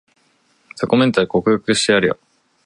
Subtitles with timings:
[0.75, 2.19] 雑魚メンタル克服してやるよ